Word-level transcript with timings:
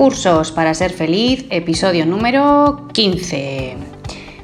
Cursos 0.00 0.50
para 0.50 0.72
ser 0.72 0.94
feliz, 0.94 1.44
episodio 1.50 2.06
número 2.06 2.88
15. 2.94 3.76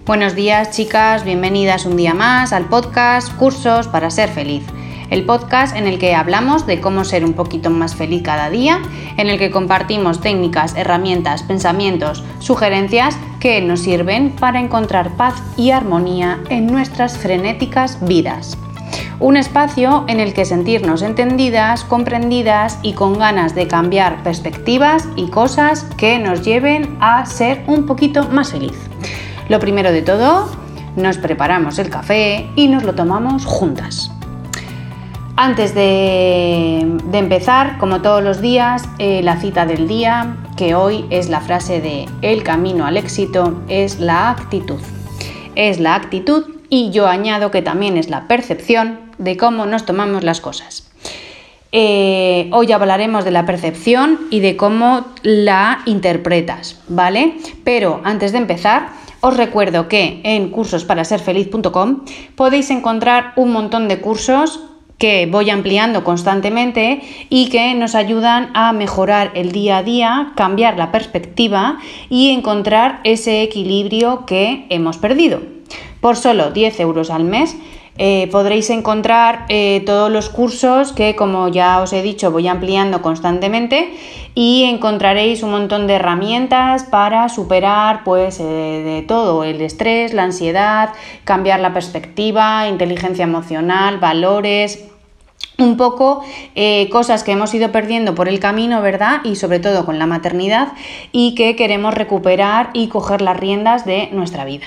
Buenos 0.04 0.34
días 0.34 0.70
chicas, 0.76 1.24
bienvenidas 1.24 1.86
un 1.86 1.96
día 1.96 2.12
más 2.12 2.52
al 2.52 2.66
podcast 2.66 3.34
Cursos 3.36 3.88
para 3.88 4.10
ser 4.10 4.28
feliz. 4.28 4.64
El 5.08 5.24
podcast 5.24 5.74
en 5.74 5.86
el 5.86 5.98
que 5.98 6.14
hablamos 6.14 6.66
de 6.66 6.82
cómo 6.82 7.04
ser 7.04 7.24
un 7.24 7.32
poquito 7.32 7.70
más 7.70 7.94
feliz 7.94 8.20
cada 8.22 8.50
día, 8.50 8.82
en 9.16 9.30
el 9.30 9.38
que 9.38 9.50
compartimos 9.50 10.20
técnicas, 10.20 10.76
herramientas, 10.76 11.42
pensamientos, 11.42 12.22
sugerencias 12.38 13.16
que 13.40 13.62
nos 13.62 13.80
sirven 13.80 14.36
para 14.36 14.60
encontrar 14.60 15.16
paz 15.16 15.42
y 15.56 15.70
armonía 15.70 16.38
en 16.50 16.66
nuestras 16.66 17.16
frenéticas 17.16 18.06
vidas. 18.06 18.58
Un 19.18 19.38
espacio 19.38 20.04
en 20.08 20.20
el 20.20 20.34
que 20.34 20.44
sentirnos 20.44 21.00
entendidas, 21.00 21.84
comprendidas 21.84 22.78
y 22.82 22.92
con 22.92 23.18
ganas 23.18 23.54
de 23.54 23.66
cambiar 23.66 24.22
perspectivas 24.22 25.08
y 25.16 25.30
cosas 25.30 25.84
que 25.96 26.18
nos 26.18 26.42
lleven 26.42 26.98
a 27.00 27.24
ser 27.24 27.64
un 27.66 27.86
poquito 27.86 28.28
más 28.28 28.52
feliz. 28.52 28.76
Lo 29.48 29.58
primero 29.58 29.90
de 29.90 30.02
todo, 30.02 30.50
nos 30.96 31.16
preparamos 31.16 31.78
el 31.78 31.88
café 31.88 32.50
y 32.56 32.68
nos 32.68 32.82
lo 32.82 32.94
tomamos 32.94 33.46
juntas. 33.46 34.10
Antes 35.38 35.74
de, 35.74 36.78
empezar, 37.12 37.78
como 37.78 38.02
todos 38.02 38.22
los 38.22 38.40
días, 38.40 38.84
eh, 38.98 39.22
la 39.22 39.36
cita 39.36 39.64
del 39.64 39.88
día, 39.88 40.36
que 40.56 40.74
hoy 40.74 41.06
es 41.10 41.28
la 41.28 41.40
frase 41.40 41.80
de 41.80 42.06
El 42.22 42.42
camino 42.42 42.86
al 42.86 42.96
éxito, 42.96 43.62
es 43.68 43.98
la 43.98 44.30
actitud. 44.30 44.80
Es 45.54 45.78
la 45.78 45.94
actitud 45.94 46.44
y 46.68 46.90
yo 46.90 47.06
añado 47.06 47.50
que 47.50 47.62
también 47.62 47.96
es 47.96 48.08
la 48.08 48.26
percepción 48.28 49.05
de 49.18 49.36
cómo 49.36 49.66
nos 49.66 49.84
tomamos 49.84 50.24
las 50.24 50.40
cosas. 50.40 50.90
Eh, 51.72 52.48
hoy 52.52 52.72
hablaremos 52.72 53.24
de 53.24 53.32
la 53.32 53.44
percepción 53.44 54.20
y 54.30 54.40
de 54.40 54.56
cómo 54.56 55.04
la 55.22 55.80
interpretas, 55.84 56.80
¿vale? 56.88 57.34
Pero 57.64 58.00
antes 58.04 58.32
de 58.32 58.38
empezar, 58.38 58.88
os 59.20 59.36
recuerdo 59.36 59.88
que 59.88 60.20
en 60.24 60.50
cursosparasерfeliz.com 60.50 62.04
podéis 62.34 62.70
encontrar 62.70 63.32
un 63.36 63.52
montón 63.52 63.88
de 63.88 64.00
cursos 64.00 64.60
que 64.98 65.26
voy 65.26 65.50
ampliando 65.50 66.04
constantemente 66.04 67.02
y 67.28 67.48
que 67.50 67.74
nos 67.74 67.94
ayudan 67.94 68.50
a 68.54 68.72
mejorar 68.72 69.32
el 69.34 69.52
día 69.52 69.78
a 69.78 69.82
día, 69.82 70.32
cambiar 70.36 70.78
la 70.78 70.90
perspectiva 70.90 71.78
y 72.08 72.30
encontrar 72.30 73.00
ese 73.04 73.42
equilibrio 73.42 74.24
que 74.24 74.66
hemos 74.70 74.96
perdido. 74.96 75.40
Por 76.00 76.16
solo 76.16 76.50
10 76.50 76.80
euros 76.80 77.10
al 77.10 77.24
mes 77.24 77.56
eh, 77.98 78.28
podréis 78.30 78.68
encontrar 78.68 79.46
eh, 79.48 79.82
todos 79.86 80.10
los 80.10 80.28
cursos 80.28 80.92
que, 80.92 81.16
como 81.16 81.48
ya 81.48 81.80
os 81.80 81.92
he 81.94 82.02
dicho, 82.02 82.30
voy 82.30 82.46
ampliando 82.46 83.00
constantemente 83.00 83.94
y 84.34 84.64
encontraréis 84.64 85.42
un 85.42 85.50
montón 85.52 85.86
de 85.86 85.94
herramientas 85.94 86.84
para 86.84 87.28
superar 87.30 88.04
pues, 88.04 88.38
eh, 88.38 88.42
de 88.42 89.04
todo, 89.06 89.44
el 89.44 89.62
estrés, 89.62 90.12
la 90.12 90.24
ansiedad, 90.24 90.90
cambiar 91.24 91.60
la 91.60 91.72
perspectiva, 91.72 92.68
inteligencia 92.68 93.24
emocional, 93.24 93.98
valores, 93.98 94.84
un 95.58 95.78
poco 95.78 96.22
cosas 96.90 97.24
que 97.24 97.32
hemos 97.32 97.54
ido 97.54 97.72
perdiendo 97.72 98.14
por 98.14 98.28
el 98.28 98.40
camino, 98.40 98.82
¿verdad? 98.82 99.22
Y 99.24 99.36
sobre 99.36 99.58
todo 99.58 99.86
con 99.86 99.98
la 99.98 100.06
maternidad 100.06 100.72
y 101.12 101.34
que 101.34 101.56
queremos 101.56 101.94
recuperar 101.94 102.68
y 102.74 102.88
coger 102.88 103.22
las 103.22 103.38
riendas 103.38 103.86
de 103.86 104.10
nuestra 104.12 104.44
vida. 104.44 104.66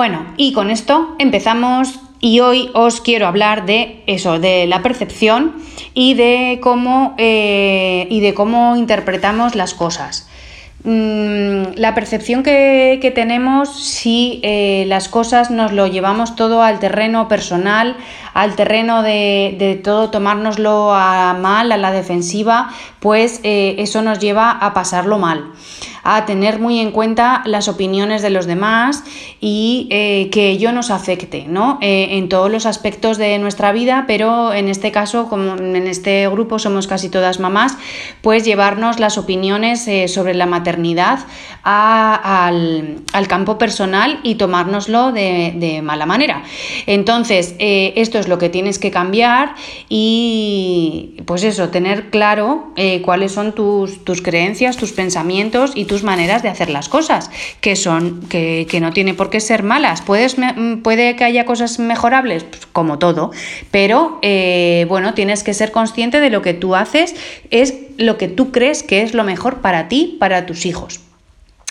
Bueno, 0.00 0.24
y 0.38 0.54
con 0.54 0.70
esto 0.70 1.14
empezamos 1.18 2.00
y 2.20 2.40
hoy 2.40 2.70
os 2.72 3.02
quiero 3.02 3.26
hablar 3.26 3.66
de 3.66 4.02
eso, 4.06 4.38
de 4.38 4.66
la 4.66 4.80
percepción 4.80 5.56
y 5.92 6.14
de 6.14 6.58
cómo, 6.62 7.14
eh, 7.18 8.06
y 8.08 8.20
de 8.20 8.32
cómo 8.32 8.76
interpretamos 8.76 9.56
las 9.56 9.74
cosas. 9.74 10.26
Mm, 10.82 11.74
la 11.74 11.94
percepción 11.94 12.42
que, 12.42 13.12
tenemos 13.14 13.68
si 13.68 14.40
eh, 14.42 14.86
las 14.88 15.10
cosas 15.10 15.50
nos 15.50 15.72
lo 15.72 15.86
llevamos 15.86 16.34
todo 16.34 16.62
al 16.62 16.78
terreno 16.78 17.28
personal, 17.28 17.98
al 18.32 18.56
terreno 18.56 19.02
de, 19.02 19.78
todo 19.84 20.08
tomárnoslo 20.08 20.94
a 20.94 21.34
mal, 21.34 21.72
a 21.72 21.76
la 21.76 21.92
defensiva, 21.92 22.70
pues 23.00 23.40
eh, 23.42 23.76
eso 23.78 24.02
nos 24.02 24.18
lleva 24.18 24.50
a 24.50 24.72
pasarlo 24.74 25.18
mal 25.18 25.52
a 26.02 26.24
tener 26.24 26.58
muy 26.58 26.78
en 26.80 26.92
cuenta 26.92 27.42
las 27.44 27.68
opiniones 27.68 28.22
de 28.22 28.30
los 28.30 28.46
demás 28.46 29.04
y 29.40 29.86
eh, 29.90 30.28
que 30.30 30.48
ello 30.50 30.72
nos 30.72 30.90
afecte 30.90 31.44
¿no? 31.46 31.78
Eh, 31.80 32.08
en 32.12 32.28
todos 32.28 32.50
los 32.50 32.66
aspectos 32.66 33.18
de 33.18 33.38
nuestra 33.38 33.72
vida, 33.72 34.04
pero 34.06 34.52
en 34.52 34.68
este 34.68 34.92
caso, 34.92 35.28
como 35.28 35.56
en 35.56 35.86
este 35.86 36.28
grupo 36.28 36.58
somos 36.58 36.86
casi 36.86 37.08
todas 37.08 37.40
mamás, 37.40 37.76
pues 38.22 38.44
llevarnos 38.44 38.98
las 38.98 39.18
opiniones 39.18 39.88
sobre 40.10 40.34
la 40.34 40.46
maternidad 40.46 41.20
al, 41.62 43.02
campo 43.28 43.58
personal 43.58 44.20
y 44.22 44.36
tomárnoslo 44.36 45.12
de, 45.12 45.80
mala 45.84 46.06
manera. 46.06 46.42
Entonces, 46.86 47.54
esto 47.58 48.18
es 48.18 48.28
lo 48.28 48.38
que 48.38 48.48
tienes 48.48 48.78
que 48.78 48.90
cambiar 48.90 49.54
y 49.88 51.16
pues 51.26 51.44
eso, 51.44 51.68
tener 51.68 52.10
claro 52.10 52.72
cuáles 53.04 53.32
son 53.32 53.52
tus, 53.52 54.04
tus 54.04 54.22
creencias, 54.22 54.76
tus 54.76 54.92
pensamientos 54.92 55.72
y 55.74 55.84
tus 55.84 56.02
maneras 56.02 56.42
de 56.42 56.48
hacer 56.48 56.70
las 56.70 56.88
cosas, 56.88 57.30
que 57.60 57.76
son, 57.76 58.22
que, 58.28 58.66
no 58.80 58.92
tiene 58.92 59.14
por 59.14 59.30
qué 59.30 59.40
ser 59.40 59.62
malas. 59.62 60.02
Puedes, 60.02 60.36
mm, 60.38 60.82
puede 60.82 61.16
que 61.16 61.24
haya 61.24 61.44
cosas 61.44 61.78
mejorables, 61.78 62.44
pues, 62.44 62.66
como 62.66 62.98
todo, 62.98 63.30
pero 63.70 64.18
eh, 64.22 64.86
bueno, 64.88 65.14
tienes 65.14 65.42
que 65.42 65.54
ser 65.54 65.72
consciente 65.72 66.20
de 66.20 66.30
lo 66.30 66.42
que 66.42 66.54
tú 66.54 66.74
haces, 66.74 67.14
es 67.50 67.74
lo 67.98 68.16
que 68.18 68.28
tú 68.28 68.50
crees 68.52 68.82
que 68.82 69.02
es 69.02 69.14
lo 69.14 69.24
mejor 69.24 69.60
para 69.60 69.88
ti, 69.88 70.16
para 70.18 70.46
tus 70.46 70.66
hijos. 70.66 71.00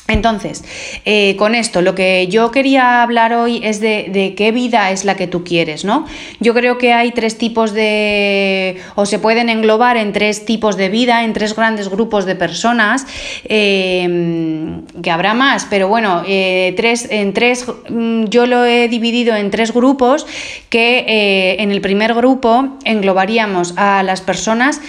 Entonces, 0.09 0.63
eh, 1.05 1.35
con 1.37 1.53
esto, 1.53 1.83
lo 1.83 1.93
que 1.93 2.27
yo 2.27 2.49
quería 2.49 3.03
hablar 3.03 3.31
hoy 3.33 3.61
es 3.63 3.79
de, 3.79 4.33
qué 4.35 4.51
vida 4.51 4.89
es 4.89 5.05
la 5.05 5.15
que 5.15 5.27
tú 5.27 5.43
quieres, 5.43 5.85
¿no? 5.85 6.05
Yo 6.39 6.55
creo 6.55 6.79
que 6.79 6.93
hay 6.93 7.11
tres 7.11 7.37
tipos 7.37 7.73
de, 7.73 8.81
o 8.95 9.05
se 9.05 9.19
pueden 9.19 9.49
englobar 9.49 9.97
en 9.97 10.11
tres 10.11 10.45
tipos 10.45 10.77
de 10.77 10.89
vida, 10.89 11.23
en 11.23 11.33
tres 11.33 11.55
grandes 11.55 11.89
grupos 11.89 12.25
de 12.25 12.35
personas, 12.35 13.05
em, 13.43 14.81
que 15.03 15.11
habrá 15.11 15.35
más, 15.35 15.67
pero 15.69 15.87
bueno, 15.87 16.23
eh, 16.27 16.73
tres, 16.75 17.07
en 17.11 17.33
tres, 17.33 17.65
mm, 17.89 18.25
yo 18.25 18.47
lo 18.47 18.65
he 18.65 18.87
dividido 18.87 19.35
en 19.35 19.51
tres 19.51 19.71
grupos, 19.71 20.25
que 20.69 21.05
eh, 21.07 21.61
en 21.61 21.69
el 21.69 21.81
primer 21.81 22.15
grupo 22.15 22.77
englobaríamos 22.83 23.75
a 23.77 24.01
las 24.01 24.21
personas 24.21 24.81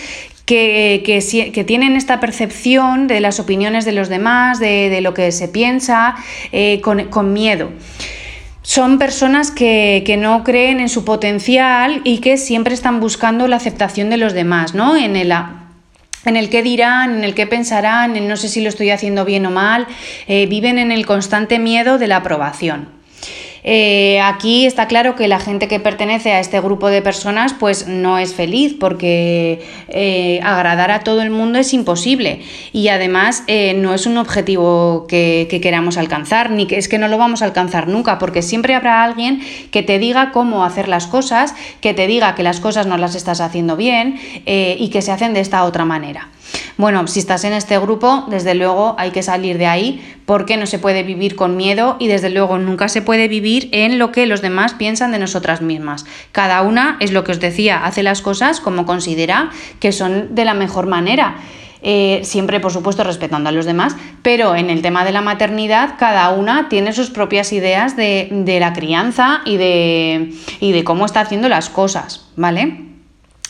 que, 0.50 1.64
tienen 1.66 1.96
esta 1.96 2.18
percepción 2.18 3.06
de 3.06 3.20
las 3.20 3.38
opiniones 3.38 3.84
de 3.84 3.92
los 3.92 4.08
demás, 4.08 4.58
de, 4.58 5.00
lo 5.00 5.14
que 5.14 5.30
se 5.32 5.48
piensa, 5.48 6.16
eh, 6.52 6.80
con, 6.80 7.32
miedo 7.32 7.70
son 8.62 8.98
personas 8.98 9.50
que, 9.50 10.16
no 10.18 10.44
creen 10.44 10.80
en 10.80 10.88
su 10.88 11.04
potencial 11.04 12.02
y 12.04 12.18
que 12.18 12.36
siempre 12.36 12.74
están 12.74 13.00
buscando 13.00 13.48
la 13.48 13.56
aceptación 13.56 14.10
de 14.10 14.16
los 14.16 14.32
demás, 14.32 14.74
¿no? 14.74 14.96
En 14.96 15.16
el, 15.16 15.32
en 16.24 16.36
el 16.36 16.50
que 16.50 16.62
dirán, 16.62 17.16
en 17.16 17.24
el 17.24 17.34
que 17.34 17.46
pensarán, 17.46 18.16
en 18.16 18.28
no 18.28 18.36
sé 18.36 18.48
si 18.48 18.60
lo 18.60 18.68
estoy 18.68 18.90
haciendo 18.90 19.24
bien 19.24 19.46
o 19.46 19.50
mal, 19.50 19.86
eh, 20.28 20.46
viven 20.46 20.78
en 20.78 20.92
el 20.92 21.06
constante 21.06 21.58
miedo 21.58 21.98
de 21.98 22.06
la 22.06 22.16
aprobación. 22.16 22.99
Eh, 23.62 24.20
aquí 24.20 24.64
está 24.64 24.86
claro 24.86 25.16
que 25.16 25.28
la 25.28 25.38
gente 25.38 25.68
que 25.68 25.80
pertenece 25.80 26.32
a 26.32 26.40
este 26.40 26.60
grupo 26.60 26.88
de 26.88 27.02
personas 27.02 27.52
pues 27.52 27.86
no 27.86 28.18
es 28.18 28.34
feliz 28.34 28.74
porque 28.78 29.60
eh, 29.88 30.40
agradar 30.42 30.90
a 30.90 31.00
todo 31.00 31.20
el 31.22 31.30
mundo 31.30 31.58
es 31.58 31.74
imposible 31.74 32.40
y 32.72 32.88
además 32.88 33.44
eh, 33.48 33.74
no 33.74 33.94
es 33.94 34.06
un 34.06 34.16
objetivo 34.16 35.06
que, 35.08 35.46
queramos 35.60 35.98
alcanzar 35.98 36.50
ni 36.50 36.66
que 36.66 36.78
es 36.78 36.88
que 36.88 36.96
no 36.96 37.06
lo 37.06 37.18
vamos 37.18 37.42
a 37.42 37.44
alcanzar 37.44 37.86
nunca 37.86 38.18
porque 38.18 38.40
siempre 38.40 38.74
habrá 38.74 39.04
alguien 39.04 39.42
que 39.70 39.82
te 39.82 39.98
diga 39.98 40.30
cómo 40.32 40.64
hacer 40.64 40.88
las 40.88 41.06
cosas, 41.06 41.54
que 41.82 41.92
te 41.92 42.06
diga 42.06 42.34
que 42.34 42.42
las 42.42 42.60
cosas 42.60 42.86
no 42.86 42.96
las 42.96 43.14
estás 43.14 43.42
haciendo 43.42 43.76
bien 43.76 44.18
y 44.46 44.88
que 44.88 45.02
se 45.02 45.12
hacen 45.12 45.34
de 45.34 45.40
esta 45.40 45.64
otra 45.64 45.84
manera. 45.84 46.30
Bueno, 46.76 47.06
si 47.06 47.20
estás 47.20 47.44
en 47.44 47.52
este 47.52 47.78
grupo, 47.78 48.24
desde 48.28 48.54
luego 48.54 48.94
hay 48.98 49.10
que 49.10 49.22
salir 49.22 49.58
de 49.58 49.66
ahí 49.66 50.02
porque 50.24 50.56
no 50.56 50.66
se 50.66 50.78
puede 50.78 51.02
vivir 51.02 51.36
con 51.36 51.56
miedo 51.56 51.96
y 51.98 52.08
desde 52.08 52.30
luego 52.30 52.58
nunca 52.58 52.88
se 52.88 53.02
puede 53.02 53.28
vivir 53.28 53.68
en 53.72 53.98
lo 53.98 54.12
que 54.12 54.26
los 54.26 54.40
demás 54.42 54.74
piensan 54.74 55.12
de 55.12 55.18
nosotras 55.18 55.60
mismas. 55.60 56.06
Cada 56.32 56.62
una, 56.62 56.96
es 57.00 57.12
lo 57.12 57.24
que 57.24 57.32
os 57.32 57.40
decía, 57.40 57.84
hace 57.84 58.02
las 58.02 58.22
cosas 58.22 58.60
como 58.60 58.86
considera 58.86 59.50
que 59.78 59.92
son 59.92 60.34
de 60.34 60.44
la 60.44 60.54
mejor 60.54 60.86
manera. 60.86 61.36
Eh, 61.82 62.20
siempre 62.24 62.60
por 62.60 62.72
supuesto 62.72 63.04
respetando 63.04 63.48
a 63.48 63.52
los 63.52 63.64
demás, 63.64 63.96
pero 64.22 64.54
en 64.54 64.68
el 64.68 64.82
tema 64.82 65.04
de 65.04 65.12
la 65.12 65.22
maternidad 65.22 65.94
cada 65.98 66.28
una 66.28 66.68
tiene 66.68 66.92
sus 66.92 67.08
propias 67.08 67.54
ideas 67.54 67.96
de, 67.96 68.56
la 68.60 68.74
crianza 68.74 69.40
y 69.46 69.56
de, 69.56 70.34
y 70.60 70.72
de 70.72 70.84
cómo 70.84 71.06
está 71.06 71.20
haciendo 71.20 71.48
las 71.48 71.70
cosas, 71.70 72.26
¿vale? 72.36 72.89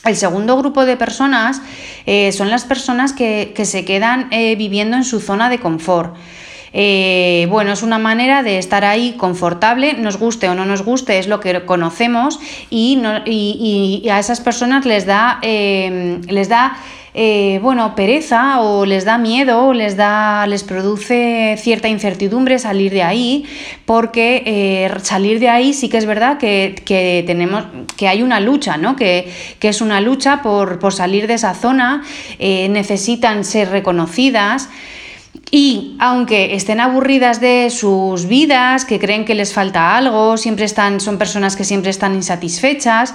El 0.04 0.16
segundo 0.16 0.56
grupo 0.56 0.86
de 0.86 0.96
personas 0.96 1.60
eh, 2.06 2.32
son 2.32 2.50
las 2.50 2.64
personas 2.64 3.12
que, 3.12 3.52
se 3.64 3.84
quedan 3.84 4.28
eh, 4.30 4.56
viviendo 4.56 4.96
en 4.96 5.04
su 5.04 5.20
zona 5.20 5.50
de 5.50 5.58
confort. 5.58 6.16
Eh, 6.72 7.48
bueno, 7.50 7.72
es 7.72 7.82
una 7.82 7.98
manera 7.98 8.42
de 8.42 8.56
estar 8.56 8.84
ahí 8.84 9.14
confortable, 9.18 9.94
nos 9.94 10.18
guste 10.18 10.48
o 10.48 10.54
no 10.54 10.64
nos 10.64 10.82
guste, 10.82 11.18
es 11.18 11.26
lo 11.26 11.40
que 11.40 11.66
conocemos 11.66 12.38
y, 12.70 13.02
a 14.10 14.18
esas 14.18 14.40
personas 14.40 14.86
les 14.86 15.04
da, 15.04 15.40
les 15.42 16.48
da 16.48 16.78
eh, 17.12 17.58
bueno, 17.62 17.94
pereza 17.96 18.60
o 18.60 18.86
les 18.86 19.04
da 19.04 19.18
miedo 19.18 19.66
o 19.66 19.72
les, 19.72 19.96
da, 19.96 20.46
les 20.46 20.62
produce 20.62 21.56
cierta 21.58 21.88
incertidumbre 21.88 22.58
salir 22.58 22.92
de 22.92 23.02
ahí, 23.02 23.46
porque 23.84 24.42
eh, 24.46 24.90
salir 25.02 25.40
de 25.40 25.48
ahí 25.48 25.72
sí 25.72 25.88
que 25.88 25.98
es 25.98 26.06
verdad 26.06 26.38
que, 26.38 27.24
tenemos, 27.26 27.64
que 27.96 28.06
hay 28.06 28.22
una 28.22 28.38
lucha, 28.38 28.76
¿no? 28.76 28.94
que, 28.94 29.32
es 29.60 29.80
una 29.80 30.00
lucha 30.00 30.42
por, 30.42 30.92
salir 30.92 31.26
de 31.26 31.34
esa 31.34 31.54
zona, 31.54 32.02
eh, 32.38 32.68
necesitan 32.68 33.44
ser 33.44 33.70
reconocidas. 33.70 34.68
Y 35.52 35.96
aunque 35.98 36.54
estén 36.54 36.78
aburridas 36.78 37.40
de 37.40 37.70
sus 37.70 38.26
vidas, 38.26 38.84
que 38.84 39.00
creen 39.00 39.24
que 39.24 39.34
les 39.34 39.52
falta 39.52 39.96
algo, 39.96 40.36
siempre 40.36 40.64
están, 40.64 41.00
son 41.00 41.18
personas 41.18 41.56
que 41.56 41.64
siempre 41.64 41.90
están 41.90 42.14
insatisfechas, 42.14 43.14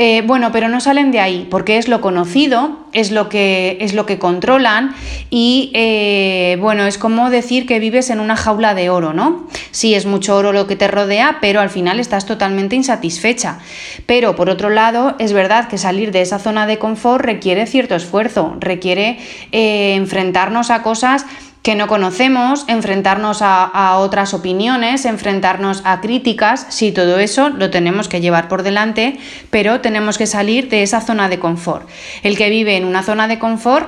eh, 0.00 0.22
bueno, 0.24 0.52
pero 0.52 0.68
no 0.68 0.80
salen 0.80 1.10
de 1.10 1.18
ahí, 1.18 1.48
porque 1.50 1.76
es 1.76 1.88
lo 1.88 2.00
conocido, 2.00 2.78
es 2.92 3.10
lo 3.10 3.28
que, 3.28 3.78
es 3.80 3.94
lo 3.94 4.06
que 4.06 4.20
controlan 4.20 4.94
y 5.28 5.72
eh, 5.74 6.56
bueno, 6.60 6.86
es 6.86 6.98
como 6.98 7.30
decir 7.30 7.66
que 7.66 7.80
vives 7.80 8.08
en 8.10 8.20
una 8.20 8.36
jaula 8.36 8.74
de 8.74 8.90
oro, 8.90 9.12
¿no? 9.12 9.48
Sí, 9.72 9.96
es 9.96 10.06
mucho 10.06 10.36
oro 10.36 10.52
lo 10.52 10.68
que 10.68 10.76
te 10.76 10.86
rodea, 10.86 11.38
pero 11.40 11.60
al 11.60 11.68
final 11.68 11.98
estás 11.98 12.26
totalmente 12.26 12.76
insatisfecha. 12.76 13.58
Pero 14.06 14.36
por 14.36 14.50
otro 14.50 14.70
lado, 14.70 15.16
es 15.18 15.32
verdad 15.32 15.66
que 15.66 15.78
salir 15.78 16.12
de 16.12 16.22
esa 16.22 16.38
zona 16.38 16.68
de 16.68 16.78
confort 16.78 17.24
requiere 17.24 17.66
cierto 17.66 17.96
esfuerzo, 17.96 18.56
requiere 18.60 19.18
eh, 19.50 19.96
enfrentarnos 19.96 20.70
a 20.70 20.84
cosas 20.84 21.26
que 21.68 21.74
no 21.74 21.86
conocemos, 21.86 22.64
enfrentarnos 22.66 23.40
a, 23.42 23.98
otras 23.98 24.32
opiniones, 24.32 25.04
enfrentarnos 25.04 25.82
a 25.84 26.00
críticas, 26.00 26.64
sí, 26.70 26.92
todo 26.92 27.18
eso 27.18 27.50
lo 27.50 27.68
tenemos 27.68 28.08
que 28.08 28.22
llevar 28.22 28.48
por 28.48 28.62
delante, 28.62 29.18
pero 29.50 29.82
tenemos 29.82 30.16
que 30.16 30.26
salir 30.26 30.70
de 30.70 30.82
esa 30.82 31.02
zona 31.02 31.28
de 31.28 31.38
confort. 31.38 31.86
El 32.22 32.38
que 32.38 32.48
vive 32.48 32.78
en 32.78 32.86
una 32.86 33.02
zona 33.02 33.28
de 33.28 33.38
confort, 33.38 33.86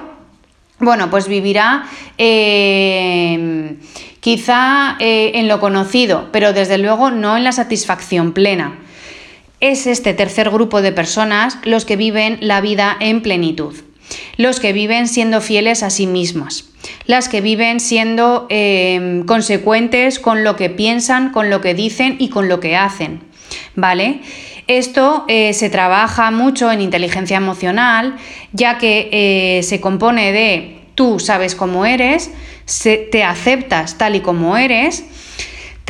bueno, 0.79 1.09
pues 1.09 1.27
vivirá 1.27 1.87
eh, 2.19 3.79
quizá 4.21 4.97
eh, 4.99 5.31
en 5.37 5.49
lo 5.49 5.59
conocido, 5.59 6.29
pero 6.33 6.53
desde 6.53 6.77
luego 6.77 7.11
no 7.11 7.39
en 7.39 7.45
la 7.45 7.53
satisfacción 7.53 8.35
plena. 8.35 8.79
Es 9.61 9.87
este 9.87 10.13
tercer 10.13 10.51
grupo 10.51 10.83
de 10.83 10.93
personas 10.93 11.57
los 11.65 11.87
que 11.87 11.97
viven 11.97 12.37
la 12.43 12.61
vida 12.61 12.95
en 13.01 13.23
plenitud 13.23 13.75
los 14.37 14.61
que 14.61 14.73
viven 14.73 15.09
siendo 15.09 15.41
fieles 15.41 15.83
a 15.83 15.91
sí 15.91 16.07
mismas, 16.07 16.70
las 17.07 17.29
que 17.29 17.41
viven 17.41 17.81
siendo 17.81 18.47
em, 18.51 19.25
consecuentes 19.25 20.19
con 20.19 20.45
lo 20.45 20.57
que 20.57 20.71
piensan, 20.71 21.31
con 21.33 21.51
lo 21.51 21.61
que 21.61 21.75
dicen 21.75 22.17
y 22.19 22.29
con 22.29 22.49
lo 22.49 22.61
que 22.61 22.77
hacen. 22.77 23.21
¿Vale? 23.75 24.21
Esto 24.67 25.25
eh, 25.27 25.53
se 25.53 25.71
trabaja 25.71 26.31
mucho 26.31 26.71
en 26.71 26.81
inteligencia 26.81 27.37
emocional, 27.37 28.17
ya 28.53 28.79
que 28.79 29.09
eh, 29.11 29.63
se 29.63 29.81
compone 29.81 30.33
de 30.33 30.81
tú 30.95 31.19
sabes 31.19 31.55
cómo 31.55 31.87
eres, 31.87 32.31
te 32.85 33.25
aceptas 33.25 33.99
tal 33.99 34.15
y 34.15 34.21
como 34.21 34.57
eres, 34.57 35.05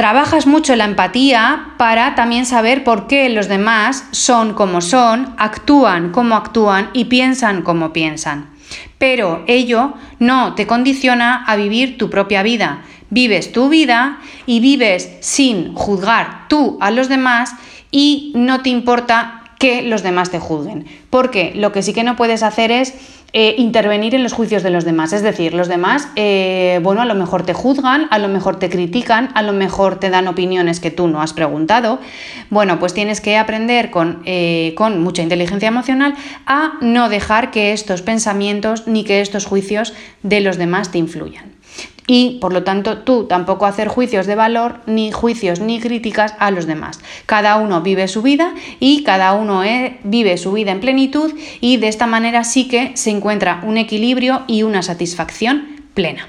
Trabajas 0.01 0.47
mucho 0.47 0.77
la 0.77 0.85
empatía 0.87 1.75
para 1.77 2.15
también 2.15 2.47
saber 2.47 2.85
por 2.85 3.07
qué 3.07 3.29
los 3.29 3.49
demás 3.49 4.07
son 4.13 4.55
como 4.55 4.81
son, 4.81 5.35
actúan 5.37 6.11
como 6.11 6.37
actúan 6.37 6.89
y 6.95 7.05
piensan 7.05 7.61
como 7.61 7.93
piensan. 7.93 8.50
Pero 8.99 9.45
ello 9.47 9.95
no 10.19 10.55
te 10.55 10.67
condiciona 10.67 11.45
a 11.45 11.57
vivir 11.57 11.99
tu 11.99 12.11
propia 12.11 12.43
vida. 12.43 12.85
Vives 13.11 13.53
tu 13.53 13.69
vida 13.69 14.21
y 14.47 14.61
vives 14.61 15.11
sin 15.21 15.75
juzgar 15.75 16.47
tú 16.49 16.79
a 16.81 16.91
los 16.91 17.09
demás 17.09 17.55
y 17.91 18.33
no 18.37 18.63
te 18.63 18.71
importa 18.71 19.40
que 19.61 19.83
los 19.83 20.03
demás 20.03 20.31
te 20.31 20.39
juzguen. 20.39 20.87
Porque 21.11 21.53
lo 21.55 21.71
que 21.71 21.83
sí 21.83 21.93
que 21.93 22.03
no 22.03 22.17
puedes 22.17 22.43
hacer 22.43 22.73
es 22.73 22.95
eh, 23.35 23.57
intervenir 23.59 24.15
en 24.15 24.23
los 24.23 24.33
juicios 24.33 24.63
de 24.63 24.71
los 24.71 24.87
demás. 24.87 25.13
Es 25.13 25.21
decir, 25.21 25.53
los 25.53 25.69
demás, 25.69 26.09
eh, 26.17 26.81
bueno, 26.83 27.03
a 27.03 27.05
lo 27.05 27.15
mejor 27.15 27.45
te 27.45 27.53
juzgan, 27.53 28.09
a 28.11 28.19
lo 28.19 28.29
mejor 28.29 28.59
te 28.59 28.71
critican, 28.71 29.29
a 29.35 29.43
lo 29.43 29.53
mejor 29.53 30.01
te 30.01 30.09
dan 30.09 30.29
opiniones 30.29 30.81
que 30.81 30.91
tú 30.91 31.09
no 31.09 31.21
has 31.21 31.35
preguntado. 31.35 32.01
Bueno, 32.49 32.79
pues 32.79 32.95
tienes 32.95 33.21
que 33.21 33.37
aprender 33.37 33.91
con, 33.91 34.23
eh, 34.25 34.73
con 34.79 35.03
mucha 35.03 35.21
inteligencia 35.21 35.69
emocional 35.69 36.15
a 36.47 36.79
no 36.81 37.11
dejar 37.11 37.51
que 37.51 37.75
estos 37.75 38.01
pensamientos 38.01 38.87
ni 38.87 39.05
que 39.05 39.21
estos 39.21 39.45
juicios 39.45 39.93
de 40.23 40.41
los 40.41 40.57
demás 40.57 40.91
te 40.91 40.97
influyan 40.97 41.60
y 42.07 42.39
por 42.41 42.53
lo 42.53 42.65
tanto 42.65 42.99
tú 42.99 43.25
tampoco 43.25 43.67
hacer 43.67 43.89
juicios 43.89 44.27
de 44.27 44.35
valor, 44.35 44.81
ni 44.87 45.13
juicios 45.13 45.61
ni 45.61 45.81
críticas 45.81 46.35
a 46.39 46.51
los 46.51 46.67
demás. 46.67 47.01
Cada 47.27 47.57
uno 47.57 47.83
vive 47.83 48.09
su 48.09 48.23
vida 48.23 48.55
y 48.79 49.03
cada 49.05 49.33
uno 49.35 49.65
eh, 49.65 49.99
vive 50.05 50.37
su 50.39 50.53
vida 50.53 50.73
en 50.73 50.81
plenitud 50.81 51.33
y 51.61 51.77
de 51.77 51.89
esta 51.89 52.07
manera 52.07 52.45
sí 52.45 52.69
que 52.69 52.93
se 52.95 53.11
encuentra 53.11 53.61
un 53.65 53.77
equilibrio 53.77 54.43
y 54.47 54.63
una 54.63 54.83
satisfacción 54.83 55.83
plena. 55.95 56.29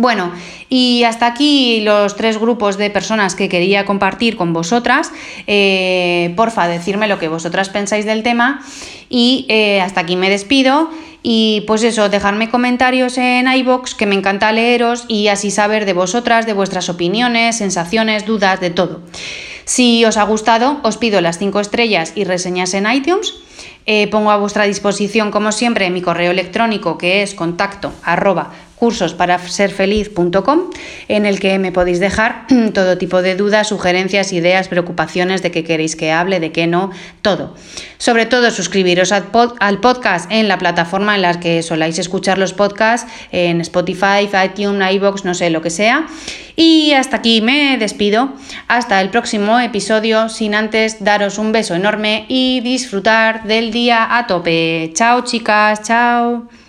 Bueno, 0.00 0.32
y 0.70 1.04
hasta 1.04 1.26
aquí 1.26 1.80
los 1.82 2.16
tres 2.16 2.38
grupos 2.38 2.78
de 2.78 2.88
personas 2.88 3.34
que 3.34 3.50
quería 3.50 3.84
compartir 3.84 4.34
con 4.34 4.54
vosotras. 4.54 5.12
Eh, 5.46 6.32
porfa, 6.36 6.68
decirme 6.68 7.06
lo 7.06 7.18
que 7.18 7.28
vosotras 7.28 7.68
pensáis 7.68 8.06
del 8.06 8.22
tema. 8.22 8.62
Y 9.10 9.44
eh, 9.50 9.82
hasta 9.82 10.00
aquí 10.00 10.16
me 10.16 10.30
despido. 10.30 10.88
Y 11.22 11.64
pues 11.66 11.82
eso, 11.82 12.08
dejarme 12.08 12.48
comentarios 12.48 13.18
en 13.18 13.46
iBox, 13.46 13.94
que 13.94 14.06
me 14.06 14.14
encanta 14.14 14.52
leeros 14.52 15.04
y 15.06 15.28
así 15.28 15.50
saber 15.50 15.84
de 15.84 15.92
vosotras, 15.92 16.46
de 16.46 16.54
vuestras 16.54 16.88
opiniones, 16.88 17.58
sensaciones, 17.58 18.24
dudas, 18.24 18.58
de 18.58 18.70
todo. 18.70 19.02
Si 19.66 20.02
os 20.06 20.16
ha 20.16 20.22
gustado, 20.22 20.80
os 20.82 20.96
pido 20.96 21.20
las 21.20 21.36
5 21.36 21.60
estrellas 21.60 22.14
y 22.14 22.24
reseñas 22.24 22.72
en 22.72 22.90
iTunes. 22.90 23.34
Eh, 23.84 24.08
pongo 24.08 24.30
a 24.30 24.38
vuestra 24.38 24.64
disposición, 24.64 25.30
como 25.30 25.52
siempre, 25.52 25.90
mi 25.90 26.00
correo 26.00 26.30
electrónico 26.30 26.96
que 26.96 27.22
es 27.22 27.34
contacto 27.34 27.92
arroba 28.02 28.52
cursosparasерfeliz.com 28.80 30.70
en 31.08 31.26
el 31.26 31.38
que 31.38 31.58
me 31.58 31.70
podéis 31.70 32.00
dejar 32.00 32.46
todo 32.74 32.96
tipo 32.96 33.20
de 33.20 33.36
dudas, 33.36 33.68
sugerencias, 33.68 34.32
ideas, 34.32 34.68
preocupaciones 34.68 35.42
de 35.42 35.50
qué 35.50 35.64
queréis 35.64 35.96
que 35.96 36.12
hable, 36.12 36.40
de 36.40 36.50
qué 36.50 36.66
no, 36.66 36.90
todo. 37.20 37.54
Sobre 37.98 38.24
todo 38.24 38.50
suscribiros 38.50 39.12
al, 39.12 39.24
podcast 39.80 40.32
en 40.32 40.48
la 40.48 40.56
plataforma 40.56 41.14
en 41.14 41.22
la 41.22 41.38
que 41.38 41.62
soláis 41.62 41.98
escuchar 41.98 42.38
los 42.38 42.54
podcasts, 42.54 43.06
en 43.30 43.60
Spotify, 43.60 44.28
iTunes, 44.44 44.94
iBox, 44.94 45.26
no 45.26 45.34
sé, 45.34 45.50
lo 45.50 45.60
que 45.60 45.68
sea. 45.68 46.06
Y 46.56 46.92
hasta 46.92 47.18
aquí 47.18 47.42
me 47.42 47.76
despido. 47.76 48.32
Hasta 48.66 49.02
el 49.02 49.10
próximo 49.10 49.60
episodio, 49.60 50.30
sin 50.30 50.54
antes 50.54 51.04
daros 51.04 51.36
un 51.36 51.52
beso 51.52 51.74
enorme 51.74 52.24
y 52.28 52.60
disfrutar 52.60 53.44
del 53.44 53.72
día 53.72 54.16
a 54.16 54.26
tope. 54.26 54.90
Chao 54.94 55.22
chicas, 55.22 55.82
chao. 55.82 56.59